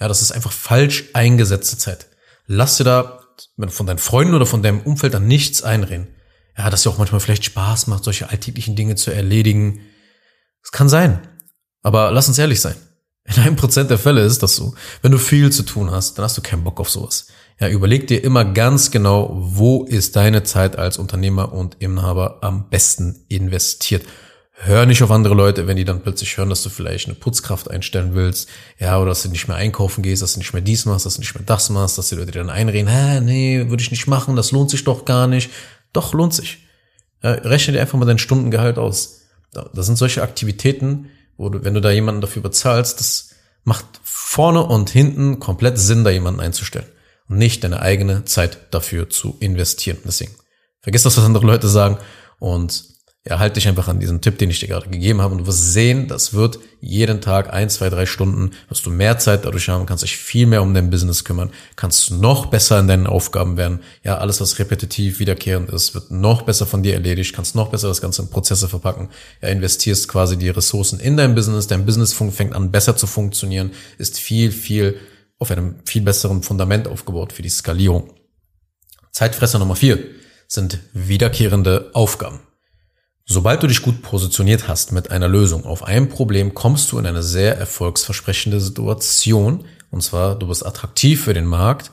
Ja, 0.00 0.08
das 0.08 0.22
ist 0.22 0.32
einfach 0.32 0.52
falsch 0.52 1.04
eingesetzte 1.12 1.76
Zeit. 1.76 2.06
Lass 2.46 2.76
dir 2.76 2.84
da 2.84 3.20
von 3.68 3.86
deinen 3.86 3.98
Freunden 3.98 4.34
oder 4.34 4.46
von 4.46 4.62
deinem 4.62 4.80
Umfeld 4.80 5.14
dann 5.14 5.26
nichts 5.26 5.62
einreden. 5.62 6.08
Ja, 6.56 6.70
dass 6.70 6.82
dir 6.82 6.90
auch 6.90 6.98
manchmal 6.98 7.20
vielleicht 7.20 7.44
Spaß 7.44 7.86
macht, 7.88 8.04
solche 8.04 8.30
alltäglichen 8.30 8.76
Dinge 8.76 8.94
zu 8.94 9.10
erledigen. 9.10 9.80
Es 10.62 10.72
kann 10.72 10.88
sein. 10.88 11.20
Aber 11.82 12.10
lass 12.10 12.28
uns 12.28 12.38
ehrlich 12.38 12.60
sein. 12.60 12.76
In 13.26 13.42
einem 13.42 13.56
Prozent 13.56 13.90
der 13.90 13.98
Fälle 13.98 14.22
ist 14.22 14.42
das 14.42 14.56
so. 14.56 14.74
Wenn 15.02 15.12
du 15.12 15.18
viel 15.18 15.50
zu 15.50 15.64
tun 15.64 15.90
hast, 15.90 16.16
dann 16.16 16.24
hast 16.24 16.38
du 16.38 16.42
keinen 16.42 16.64
Bock 16.64 16.80
auf 16.80 16.90
sowas. 16.90 17.26
Ja, 17.58 17.68
überleg 17.68 18.06
dir 18.06 18.22
immer 18.22 18.44
ganz 18.44 18.90
genau, 18.90 19.30
wo 19.34 19.84
ist 19.84 20.14
deine 20.14 20.42
Zeit 20.42 20.78
als 20.78 20.98
Unternehmer 20.98 21.52
und 21.52 21.76
Inhaber 21.78 22.38
am 22.42 22.68
besten 22.68 23.24
investiert. 23.28 24.04
Hör 24.58 24.86
nicht 24.86 25.02
auf 25.02 25.10
andere 25.10 25.34
Leute, 25.34 25.66
wenn 25.66 25.76
die 25.76 25.84
dann 25.84 26.02
plötzlich 26.02 26.36
hören, 26.36 26.48
dass 26.48 26.62
du 26.62 26.70
vielleicht 26.70 27.06
eine 27.06 27.14
Putzkraft 27.14 27.70
einstellen 27.70 28.14
willst, 28.14 28.48
ja, 28.78 28.98
oder 28.98 29.10
dass 29.10 29.22
du 29.22 29.28
nicht 29.28 29.48
mehr 29.48 29.56
einkaufen 29.56 30.02
gehst, 30.02 30.22
dass 30.22 30.32
du 30.32 30.38
nicht 30.38 30.54
mehr 30.54 30.62
dies 30.62 30.86
machst, 30.86 31.04
dass 31.04 31.14
du 31.16 31.20
nicht 31.20 31.34
mehr 31.34 31.44
das 31.44 31.68
machst, 31.68 31.98
dass 31.98 32.08
die 32.08 32.14
Leute 32.14 32.32
dir 32.32 32.38
dann 32.38 32.50
einreden, 32.50 32.90
hä, 32.90 33.20
nee, 33.20 33.68
würde 33.68 33.82
ich 33.82 33.90
nicht 33.90 34.06
machen, 34.06 34.34
das 34.34 34.52
lohnt 34.52 34.70
sich 34.70 34.84
doch 34.84 35.04
gar 35.04 35.26
nicht. 35.26 35.50
Doch, 35.92 36.14
lohnt 36.14 36.32
sich. 36.32 36.58
Ja, 37.22 37.32
rechne 37.32 37.74
dir 37.74 37.80
einfach 37.80 37.98
mal 37.98 38.06
dein 38.06 38.18
Stundengehalt 38.18 38.78
aus. 38.78 39.22
Das 39.52 39.86
sind 39.86 39.96
solche 39.96 40.22
Aktivitäten, 40.22 41.10
wo 41.36 41.48
du, 41.48 41.64
wenn 41.64 41.74
du 41.74 41.80
da 41.80 41.90
jemanden 41.90 42.20
dafür 42.20 42.42
bezahlst, 42.42 43.00
das 43.00 43.30
macht 43.64 43.86
vorne 44.02 44.62
und 44.62 44.90
hinten 44.90 45.40
komplett 45.40 45.78
Sinn, 45.78 46.04
da 46.04 46.10
jemanden 46.10 46.40
einzustellen 46.40 46.86
und 47.28 47.38
nicht 47.38 47.64
deine 47.64 47.80
eigene 47.80 48.24
Zeit 48.24 48.72
dafür 48.72 49.10
zu 49.10 49.36
investieren. 49.40 49.98
Deswegen 50.04 50.32
vergiss 50.80 51.02
das, 51.02 51.16
was 51.16 51.24
andere 51.24 51.46
Leute 51.46 51.68
sagen 51.68 51.98
und 52.38 52.84
ja, 53.28 53.40
halt 53.40 53.56
dich 53.56 53.66
einfach 53.66 53.88
an 53.88 53.98
diesen 53.98 54.20
Tipp, 54.20 54.38
den 54.38 54.50
ich 54.50 54.60
dir 54.60 54.68
gerade 54.68 54.88
gegeben 54.88 55.20
habe 55.20 55.32
und 55.34 55.40
du 55.40 55.46
wirst 55.46 55.72
sehen, 55.72 56.06
das 56.06 56.32
wird 56.32 56.60
jeden 56.80 57.20
Tag 57.20 57.52
ein, 57.52 57.70
zwei, 57.70 57.88
drei 57.90 58.06
Stunden, 58.06 58.52
wirst 58.68 58.86
du 58.86 58.90
mehr 58.90 59.18
Zeit 59.18 59.44
dadurch 59.44 59.68
haben, 59.68 59.86
kannst 59.86 60.04
dich 60.04 60.16
viel 60.16 60.46
mehr 60.46 60.62
um 60.62 60.74
dein 60.74 60.90
Business 60.90 61.24
kümmern, 61.24 61.50
kannst 61.74 62.10
noch 62.10 62.46
besser 62.46 62.78
in 62.78 62.88
deinen 62.88 63.06
Aufgaben 63.06 63.56
werden. 63.56 63.80
Ja, 64.04 64.18
alles, 64.18 64.40
was 64.40 64.58
repetitiv, 64.58 65.18
wiederkehrend 65.18 65.70
ist, 65.70 65.94
wird 65.94 66.10
noch 66.10 66.42
besser 66.42 66.66
von 66.66 66.82
dir 66.82 66.94
erledigt, 66.94 67.34
kannst 67.34 67.54
noch 67.54 67.70
besser 67.70 67.88
das 67.88 68.00
Ganze 68.00 68.22
in 68.22 68.30
Prozesse 68.30 68.68
verpacken. 68.68 69.08
Ja, 69.42 69.48
investierst 69.48 70.08
quasi 70.08 70.36
die 70.36 70.50
Ressourcen 70.50 71.00
in 71.00 71.16
dein 71.16 71.34
Business, 71.34 71.66
dein 71.66 71.86
Business 71.86 72.12
fängt 72.12 72.54
an 72.54 72.70
besser 72.70 72.96
zu 72.96 73.06
funktionieren, 73.06 73.72
ist 73.98 74.18
viel, 74.18 74.52
viel 74.52 74.98
auf 75.38 75.50
einem 75.50 75.76
viel 75.84 76.02
besseren 76.02 76.42
Fundament 76.42 76.88
aufgebaut 76.88 77.32
für 77.32 77.42
die 77.42 77.48
Skalierung. 77.48 78.14
Zeitfresser 79.12 79.58
Nummer 79.58 79.76
vier 79.76 79.98
sind 80.48 80.78
wiederkehrende 80.92 81.90
Aufgaben. 81.92 82.40
Sobald 83.28 83.60
du 83.60 83.66
dich 83.66 83.82
gut 83.82 84.02
positioniert 84.02 84.68
hast 84.68 84.92
mit 84.92 85.10
einer 85.10 85.26
Lösung 85.26 85.64
auf 85.64 85.82
ein 85.82 86.08
Problem, 86.08 86.54
kommst 86.54 86.92
du 86.92 86.98
in 86.98 87.06
eine 87.06 87.24
sehr 87.24 87.58
erfolgsversprechende 87.58 88.60
Situation. 88.60 89.64
Und 89.90 90.02
zwar, 90.02 90.38
du 90.38 90.46
bist 90.46 90.64
attraktiv 90.64 91.24
für 91.24 91.34
den 91.34 91.44
Markt. 91.44 91.90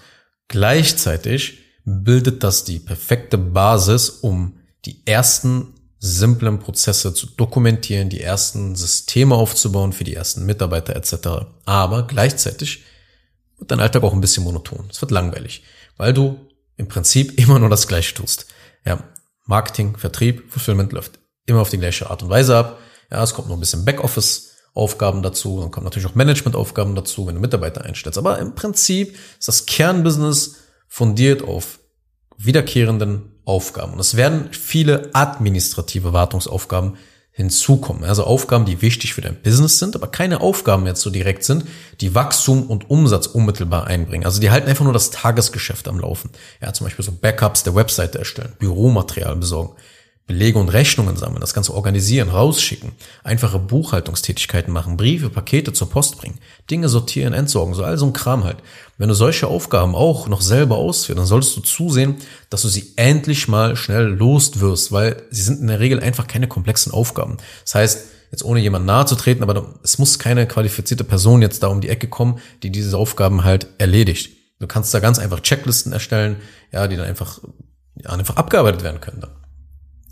Gleichzeitig 0.48 1.58
bildet 1.86 2.44
das 2.44 2.66
die 2.66 2.78
perfekte 2.78 3.40
Basis, 3.40 4.10
um 4.10 4.60
die 4.86 5.02
ersten 5.08 5.74
simplen 5.98 6.60
Prozesse 6.60 7.16
zu 7.16 7.26
dokumentieren, 7.26 8.10
die 8.10 8.22
ersten 8.22 8.76
Systeme 8.76 9.34
aufzubauen 9.34 9.92
für 9.92 10.04
die 10.04 10.14
ersten 10.14 10.46
Mitarbeiter 10.46 10.96
etc. 10.96 11.48
Aber 11.66 12.06
gleichzeitig 12.06 12.84
wird 13.58 13.72
dein 13.72 13.80
Alltag 13.80 14.04
auch 14.04 14.14
ein 14.14 14.22
bisschen 14.22 14.44
monoton. 14.44 14.86
Es 14.92 15.02
wird 15.02 15.10
langweilig, 15.10 15.64
weil 15.98 16.14
du 16.14 16.40
im 16.78 16.88
Prinzip 16.88 17.40
immer 17.40 17.58
nur 17.58 17.70
das 17.70 17.88
Gleiche 17.88 18.14
tust. 18.14 18.46
Ja, 18.86 19.04
Marketing, 19.46 19.98
Vertrieb, 19.98 20.52
Fulfillment 20.52 20.94
läuft 20.94 21.23
immer 21.46 21.62
auf 21.62 21.70
die 21.70 21.78
gleiche 21.78 22.10
Art 22.10 22.24
und 22.24 22.30
Weise 22.30 22.58
ab. 22.58 22.80
Ja, 23.12 23.24
es 23.24 23.34
kommt 23.34 23.48
noch 23.48 23.58
ein 23.58 23.60
bisschen 23.60 23.86
Backoffice-Aufgaben 23.86 25.22
dazu, 25.22 25.60
dann 25.60 25.72
kommt 25.72 25.86
natürlich 25.86 26.08
auch 26.08 26.16
Management-Aufgaben 26.16 26.96
dazu, 26.96 27.28
wenn 27.28 27.36
du 27.36 27.42
Mitarbeiter 27.42 27.84
einstellst. 27.84 28.18
Aber 28.18 28.40
im 28.40 28.56
Prinzip 28.56 29.16
ist 29.40 29.48
das 29.48 29.66
Kernbusiness 29.66 30.56
fundiert 30.88 31.44
auf 31.44 31.80
wiederkehrenden 32.38 33.34
Aufgaben. 33.46 33.94
Und 33.94 34.00
es 34.00 34.16
werden 34.16 34.50
viele 34.52 35.10
administrative 35.14 36.14
Wartungsaufgaben 36.14 36.98
hinzukommen. 37.36 38.04
Also 38.04 38.26
Aufgaben, 38.26 38.66
die 38.66 38.84
wichtig 38.84 39.16
für 39.16 39.22
dein 39.22 39.42
Business 39.42 39.80
sind, 39.80 39.96
aber 39.96 40.08
keine 40.08 40.42
Aufgaben 40.42 40.86
jetzt 40.86 41.02
so 41.02 41.10
direkt 41.10 41.44
sind, 41.44 41.66
die 42.00 42.14
Wachstum 42.14 42.70
und 42.70 42.92
Umsatz 42.92 43.26
unmittelbar 43.26 43.88
einbringen. 43.88 44.24
Also 44.24 44.40
die 44.40 44.52
halten 44.52 44.70
einfach 44.70 44.84
nur 44.84 44.94
das 44.94 45.10
Tagesgeschäft 45.10 45.88
am 45.88 46.00
Laufen. 46.00 46.30
Ja, 46.62 46.74
zum 46.74 46.86
Beispiel 46.86 47.04
so 47.04 47.12
Backups 47.12 47.64
der 47.64 47.74
Webseite 47.74 48.20
erstellen, 48.20 48.54
Büromaterial 48.60 49.36
besorgen, 49.36 49.76
Belege 50.26 50.58
und 50.58 50.70
Rechnungen 50.70 51.18
sammeln, 51.18 51.42
das 51.42 51.54
Ganze 51.54 51.74
organisieren, 51.74 52.30
rausschicken, 52.30 52.94
einfache 53.26 53.60
Buchhaltungstätigkeiten 53.60 54.72
machen, 54.72 54.96
Briefe, 54.96 55.30
Pakete 55.30 55.74
zur 55.74 55.90
Post 55.90 56.18
bringen, 56.18 56.40
Dinge 56.72 56.88
sortieren, 56.88 57.34
entsorgen, 57.34 57.74
so 57.74 57.84
all 57.84 57.98
so 57.98 58.06
ein 58.06 58.14
Kram 58.14 58.46
halt. 58.46 58.58
Wenn 58.98 59.10
du 59.10 59.16
solche 59.16 59.48
Aufgaben 59.48 59.96
auch 59.96 60.30
noch 60.30 60.40
selber 60.40 60.78
ausführst, 60.78 61.20
dann 61.20 61.26
solltest 61.26 61.58
du 61.58 61.62
zusehen, 61.62 62.16
dass 62.50 62.62
du 62.62 62.70
sie 62.70 62.94
endlich 62.96 63.50
mal 63.50 63.76
schnell 63.76 64.06
loswirst, 64.06 64.94
weil 64.94 65.24
sie 65.30 65.42
sind 65.42 65.60
in 65.60 65.68
der 65.68 65.82
Regel 65.82 66.00
einfach 66.00 66.26
keine 66.26 66.48
komplexen 66.48 66.94
Aufgaben. 66.94 67.38
Das 67.66 67.76
heißt, 67.76 68.06
jetzt 68.32 68.46
ohne 68.46 68.62
jemand 68.62 68.86
nahe 68.86 69.06
zu 69.06 69.16
treten, 69.16 69.44
aber 69.44 69.76
es 69.84 70.00
muss 70.00 70.20
keine 70.20 70.48
qualifizierte 70.48 71.04
Person 71.04 71.42
jetzt 71.42 71.64
da 71.64 71.68
um 71.68 71.82
die 71.82 71.90
Ecke 71.90 72.08
kommen, 72.08 72.40
die 72.64 72.72
diese 72.72 72.98
Aufgaben 72.98 73.44
halt 73.44 73.68
erledigt. 73.78 74.38
Du 74.60 74.68
kannst 74.68 74.94
da 74.94 75.00
ganz 75.00 75.20
einfach 75.20 75.42
Checklisten 75.42 75.92
erstellen, 75.92 76.38
ja, 76.72 76.88
die 76.88 76.96
dann 76.96 77.08
einfach, 77.08 77.40
ja, 77.96 78.12
einfach 78.12 78.38
abgearbeitet 78.38 78.84
werden 78.84 79.02
können 79.02 79.20
dann 79.20 79.43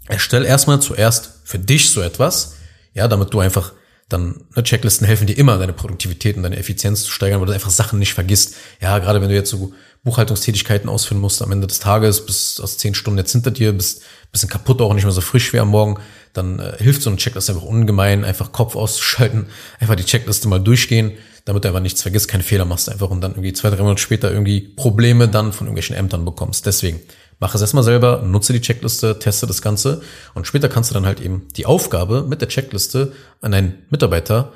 erstell 0.08 0.46
erstmal 0.46 0.82
zuerst 0.82 1.42
für 1.44 1.60
dich 1.60 1.90
so 1.90 2.02
etwas, 2.02 2.56
ja, 2.94 3.08
damit 3.08 3.34
du 3.34 3.40
einfach 3.40 3.74
dann 4.10 4.44
ne, 4.56 4.64
Checklisten 4.64 5.08
helfen 5.08 5.28
dir 5.28 5.38
immer, 5.38 5.58
deine 5.58 5.74
Produktivität 5.74 6.36
und 6.36 6.44
deine 6.44 6.58
Effizienz 6.58 7.04
zu 7.04 7.12
steigern, 7.12 7.40
weil 7.40 7.48
du 7.48 7.54
einfach 7.54 7.70
Sachen 7.70 8.00
nicht 8.00 8.14
vergisst. 8.14 8.56
Ja, 8.82 9.00
gerade 9.00 9.22
wenn 9.22 9.30
du 9.30 9.36
jetzt 9.36 9.50
so 9.50 9.74
Buchhaltungstätigkeiten 10.04 10.90
ausführen 10.90 11.22
musst 11.22 11.42
am 11.42 11.52
Ende 11.52 11.68
des 11.68 11.80
Tages, 11.80 12.26
bis 12.26 12.60
aus 12.60 12.78
zehn 12.78 12.96
Stunden 12.96 13.20
jetzt 13.20 13.32
hinter 13.32 13.52
dir, 13.52 13.72
bist 13.72 14.04
bisschen 14.32 14.50
kaputt, 14.50 14.82
auch 14.82 14.94
nicht 14.94 15.04
mehr 15.04 15.12
so 15.12 15.22
frisch 15.22 15.54
wie 15.54 15.60
am 15.60 15.70
Morgen, 15.70 16.00
dann 16.34 16.60
äh, 16.60 16.78
hilft 16.78 17.02
so 17.02 17.10
eine 17.10 17.18
Checkliste 17.18 17.52
einfach 17.52 17.66
ungemein, 17.66 18.24
einfach 18.24 18.52
Kopf 18.52 18.76
auszuschalten, 18.76 19.48
einfach 19.80 19.96
die 19.96 20.06
Checkliste 20.06 20.48
mal 20.48 20.60
durchgehen, 20.60 21.12
damit 21.46 21.64
du 21.64 21.68
einfach 21.68 21.82
nichts 21.82 22.02
vergisst, 22.02 22.28
keine 22.28 22.44
Fehler 22.44 22.66
machst 22.66 22.90
einfach 22.90 23.10
und 23.10 23.22
dann 23.22 23.32
irgendwie 23.32 23.54
zwei, 23.54 23.70
drei 23.70 23.82
Monate 23.82 24.02
später 24.02 24.32
irgendwie 24.32 24.62
Probleme 24.62 25.28
dann 25.28 25.54
von 25.54 25.68
irgendwelchen 25.68 25.96
Ämtern 25.96 26.24
bekommst. 26.24 26.66
Deswegen, 26.66 27.02
Mach 27.42 27.56
es 27.56 27.62
erstmal 27.62 27.84
selber, 27.84 28.22
nutze 28.22 28.54
die 28.54 28.62
Checkliste, 28.62 29.18
teste 29.18 29.48
das 29.48 29.64
Ganze 29.64 30.04
und 30.36 30.46
später 30.46 30.70
kannst 30.70 30.92
du 30.92 30.94
dann 30.94 31.08
halt 31.08 31.20
eben 31.20 31.48
die 31.58 31.66
Aufgabe 31.66 32.22
mit 32.22 32.40
der 32.40 32.48
Checkliste 32.48 33.14
an 33.42 33.56
einen 33.56 33.84
Mitarbeiter 33.90 34.54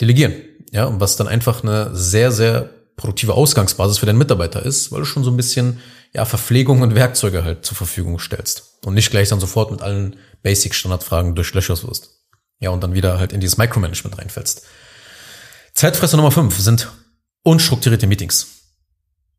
delegieren. 0.00 0.34
Ja, 0.72 0.86
und 0.86 0.98
was 0.98 1.14
dann 1.14 1.28
einfach 1.28 1.62
eine 1.62 1.94
sehr, 1.94 2.32
sehr 2.32 2.68
produktive 2.96 3.34
Ausgangsbasis 3.34 3.98
für 3.98 4.06
deinen 4.06 4.18
Mitarbeiter 4.18 4.66
ist, 4.66 4.90
weil 4.90 4.98
du 4.98 5.04
schon 5.04 5.22
so 5.22 5.30
ein 5.30 5.36
bisschen 5.36 5.78
ja, 6.14 6.24
Verpflegung 6.24 6.82
und 6.82 6.96
Werkzeuge 6.96 7.44
halt 7.44 7.64
zur 7.64 7.76
Verfügung 7.76 8.18
stellst 8.18 8.80
und 8.84 8.94
nicht 8.94 9.12
gleich 9.12 9.28
dann 9.28 9.38
sofort 9.38 9.70
mit 9.70 9.80
allen 9.82 10.16
Basic-Standardfragen 10.42 11.36
durchlöchert 11.36 11.86
wirst. 11.86 12.24
Ja, 12.58 12.70
und 12.70 12.82
dann 12.82 12.94
wieder 12.94 13.20
halt 13.20 13.32
in 13.32 13.40
dieses 13.40 13.56
Micromanagement 13.56 14.18
reinfällst. 14.18 14.66
Zeitfresser 15.74 16.16
Nummer 16.16 16.32
5 16.32 16.58
sind 16.58 16.90
unstrukturierte 17.44 18.08
Meetings 18.08 18.55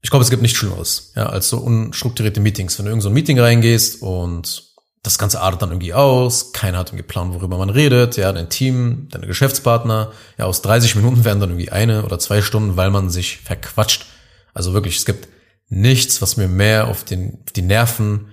ich 0.02 0.10
glaube, 0.10 0.24
es 0.24 0.30
gibt 0.30 0.42
nichts 0.42 0.58
Schlimmeres, 0.58 1.12
ja, 1.16 1.28
als 1.28 1.50
so 1.50 1.58
unstrukturierte 1.58 2.40
Meetings. 2.40 2.78
Wenn 2.78 2.86
du 2.86 2.92
in 2.92 3.02
so 3.02 3.10
ein 3.10 3.14
Meeting 3.14 3.40
reingehst 3.40 4.02
und 4.02 4.64
das 5.04 5.18
Ganze 5.18 5.42
artet 5.42 5.62
dann 5.62 5.70
irgendwie 5.70 5.94
aus, 5.94 6.52
keiner 6.54 6.80
hat 6.80 6.90
irgendwie 6.90 7.04
Plan, 7.08 7.34
worüber 7.34 7.58
man 7.58 7.70
redet, 7.70 8.18
ja, 8.18 8.32
dein 8.32 8.50
Team, 8.50 9.08
deine 9.10 9.28
Geschäftspartner, 9.28 10.12
ja, 10.38 10.46
aus 10.46 10.62
30 10.62 10.96
Minuten 10.96 11.26
werden 11.26 11.40
dann 11.40 11.50
irgendwie 11.50 11.72
eine 11.72 12.04
oder 12.04 12.20
zwei 12.20 12.42
Stunden, 12.42 12.78
weil 12.78 12.92
man 12.92 13.10
sich 13.10 13.38
verquatscht. 13.38 14.06
Also 14.54 14.74
wirklich, 14.74 14.98
es 14.98 15.06
gibt 15.06 15.28
nichts, 15.70 16.22
was 16.22 16.38
mir 16.38 16.48
mehr 16.48 16.88
auf, 16.88 17.04
den, 17.04 17.40
auf 17.46 17.52
die 17.54 17.62
Nerven 17.62 18.30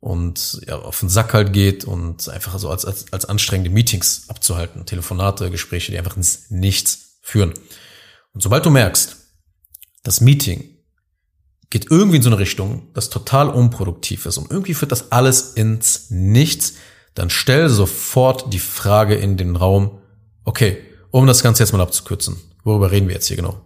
und 0.00 0.60
ja, 0.66 0.76
auf 0.76 1.00
den 1.00 1.08
Sack 1.08 1.32
halt 1.32 1.52
geht 1.52 1.84
und 1.84 2.28
einfach 2.28 2.58
so 2.58 2.68
als, 2.68 2.84
als, 2.84 3.12
als 3.12 3.24
anstrengende 3.24 3.70
Meetings 3.70 4.24
abzuhalten, 4.28 4.84
Telefonate, 4.84 5.50
Gespräche, 5.50 5.92
die 5.92 5.98
einfach 5.98 6.16
ins 6.16 6.50
Nichts 6.50 7.18
führen. 7.22 7.54
Und 8.34 8.42
sobald 8.42 8.66
du 8.66 8.70
merkst, 8.70 9.16
das 10.02 10.20
Meeting 10.20 10.73
geht 11.70 11.90
irgendwie 11.90 12.16
in 12.16 12.22
so 12.22 12.30
eine 12.30 12.38
Richtung, 12.38 12.88
das 12.94 13.10
total 13.10 13.48
unproduktiv 13.48 14.26
ist 14.26 14.38
und 14.38 14.50
irgendwie 14.50 14.74
führt 14.74 14.92
das 14.92 15.12
alles 15.12 15.54
ins 15.54 16.10
Nichts, 16.10 16.74
dann 17.14 17.30
stell 17.30 17.68
sofort 17.68 18.52
die 18.52 18.58
Frage 18.58 19.14
in 19.14 19.36
den 19.36 19.56
Raum, 19.56 19.98
okay, 20.44 20.78
um 21.10 21.26
das 21.26 21.42
Ganze 21.42 21.62
jetzt 21.62 21.72
mal 21.72 21.80
abzukürzen, 21.80 22.36
worüber 22.64 22.90
reden 22.90 23.08
wir 23.08 23.14
jetzt 23.14 23.28
hier 23.28 23.36
genau? 23.36 23.60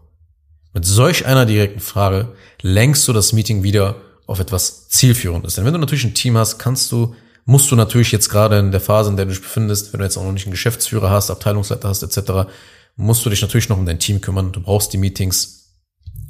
Mit 0.75 0.85
solch 0.85 1.27
einer 1.27 1.47
direkten 1.47 1.81
Frage 1.81 2.35
lenkst 2.61 3.09
du 3.09 3.13
das 3.13 3.33
Meeting 3.33 3.63
wieder 3.63 3.97
auf 4.27 4.39
etwas 4.39 4.89
zielführendes. 4.89 5.55
Denn 5.55 5.65
wenn 5.65 5.73
du 5.73 5.79
natürlich 5.79 6.05
ein 6.05 6.15
Team 6.15 6.37
hast, 6.37 6.59
kannst 6.59 6.93
du, 6.93 7.15
musst 7.47 7.71
du 7.71 7.77
natürlich 7.77 8.13
jetzt 8.13 8.29
gerade 8.29 8.59
in 8.59 8.71
der 8.71 8.81
Phase, 8.81 9.09
in 9.09 9.17
der 9.17 9.25
du 9.25 9.33
dich 9.33 9.41
befindest, 9.41 9.93
wenn 9.93 10.01
du 10.01 10.05
jetzt 10.05 10.19
auch 10.19 10.25
noch 10.25 10.33
nicht 10.33 10.45
einen 10.45 10.53
Geschäftsführer 10.53 11.11
hast, 11.11 11.31
Abteilungsleiter 11.31 11.89
hast, 11.89 12.03
etc., 12.03 12.51
musst 12.97 13.25
du 13.25 13.31
dich 13.31 13.41
natürlich 13.41 13.69
noch 13.69 13.79
um 13.79 13.87
dein 13.87 13.99
Team 13.99 14.21
kümmern. 14.21 14.53
Du 14.53 14.61
brauchst 14.61 14.93
die 14.93 14.99
Meetings 14.99 15.58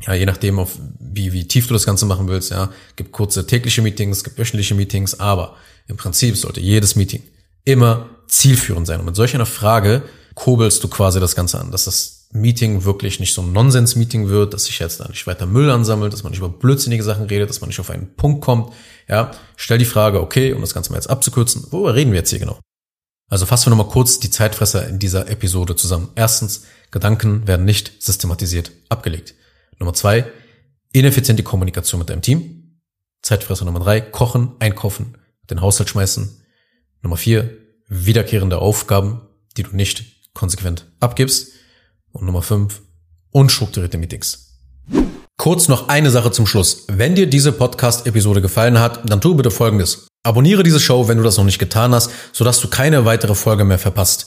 ja, 0.07 0.14
je 0.14 0.26
nachdem, 0.26 0.59
auf 0.59 0.78
wie, 0.99 1.33
wie 1.33 1.49
tief 1.49 1.67
du 1.67 1.75
das 1.75 1.87
Ganze 1.87 2.07
machen 2.07 2.28
willst, 2.28 2.50
ja, 2.50 2.71
gibt 2.97 3.12
kurze 3.12 3.47
tägliche 3.47 3.83
Meetings, 3.83 4.25
gibt 4.25 4.38
wöchentliche 4.38 4.75
Meetings, 4.75 5.19
aber 5.19 5.57
im 5.87 5.97
Prinzip 5.97 6.37
sollte 6.37 6.61
jedes 6.61 6.97
Meeting 6.97 7.23
immer 7.64 8.09
zielführend 8.28 8.87
sein. 8.87 9.00
Und 9.00 9.07
mit 9.07 9.17
solch 9.17 9.35
einer 9.35 9.47
Frage 9.47 10.02
kurbelst 10.35 10.85
du 10.85 10.88
quasi 10.88 11.19
das 11.19 11.35
Ganze 11.35 11.61
an, 11.61 11.71
dass 11.71 11.85
das 11.85 12.28
Meeting 12.31 12.85
wirklich 12.85 13.21
nicht 13.21 13.35
so 13.35 13.43
ein 13.43 13.52
Nonsens-Meeting 13.52 14.28
wird, 14.28 14.52
dass 14.55 14.67
sich 14.67 14.78
jetzt 14.78 15.00
da 15.00 15.09
nicht 15.09 15.26
weiter 15.26 15.47
Müll 15.47 15.71
ansammelt, 15.71 16.12
dass 16.12 16.23
man 16.23 16.31
nicht 16.31 16.40
über 16.40 16.50
blödsinnige 16.50 17.02
Sachen 17.02 17.25
redet, 17.25 17.49
dass 17.49 17.61
man 17.61 17.69
nicht 17.69 17.81
auf 17.81 17.90
einen 17.90 18.14
Punkt 18.14 18.43
kommt. 18.43 18.73
Ja, 19.09 19.31
stell 19.57 19.78
die 19.78 19.87
Frage, 19.87 20.21
okay, 20.21 20.52
um 20.52 20.61
das 20.61 20.75
Ganze 20.75 20.90
mal 20.90 20.97
jetzt 20.97 21.11
abzukürzen, 21.11 21.67
worüber 21.71 21.95
reden 21.95 22.12
wir 22.12 22.19
jetzt 22.19 22.31
hier 22.31 22.38
genau? 22.38 22.61
Also 23.31 23.47
fassen 23.47 23.67
wir 23.67 23.76
nochmal 23.76 23.93
kurz 23.93 24.21
die 24.21 24.31
Zeitfresser 24.31 24.87
in 24.88 24.99
dieser 24.99 25.28
Episode 25.28 25.76
zusammen. 25.76 26.11
Erstens, 26.14 26.64
Gedanken 26.90 27.47
werden 27.47 27.67
nicht 27.67 28.02
systematisiert 28.02 28.71
abgelegt. 28.88 29.35
Nummer 29.78 29.94
zwei, 29.94 30.30
ineffiziente 30.92 31.42
Kommunikation 31.42 31.99
mit 31.99 32.11
deinem 32.11 32.23
Team. 32.23 32.80
Zeitfresser 33.23 33.64
Nummer 33.64 33.80
drei, 33.80 34.00
kochen, 34.00 34.52
einkaufen, 34.58 35.16
den 35.50 35.61
Haushalt 35.61 35.88
schmeißen. 35.88 36.42
Nummer 37.02 37.16
vier, 37.16 37.56
wiederkehrende 37.88 38.58
Aufgaben, 38.58 39.23
die 39.56 39.62
du 39.62 39.75
nicht 39.75 40.32
konsequent 40.35 40.87
abgibst. 41.00 41.52
Und 42.12 42.25
Nummer 42.25 42.42
fünf, 42.42 42.82
unstrukturierte 43.30 43.99
Meetings. 43.99 44.49
Kurz 45.37 45.68
noch 45.68 45.88
eine 45.88 46.11
Sache 46.11 46.32
zum 46.32 46.47
Schluss. 46.47 46.85
Wenn 46.88 47.14
dir 47.14 47.28
diese 47.28 47.52
Podcast-Episode 47.52 48.40
gefallen 48.40 48.80
hat, 48.80 49.08
dann 49.08 49.20
tu 49.20 49.37
bitte 49.37 49.50
Folgendes. 49.50 50.08
Abonniere 50.25 50.64
diese 50.64 50.80
Show, 50.80 51.06
wenn 51.06 51.18
du 51.18 51.23
das 51.23 51.37
noch 51.37 51.44
nicht 51.44 51.61
getan 51.61 51.94
hast, 51.94 52.11
sodass 52.32 52.61
du 52.61 52.68
keine 52.68 53.04
weitere 53.04 53.35
Folge 53.35 53.64
mehr 53.64 53.78
verpasst. 53.78 54.26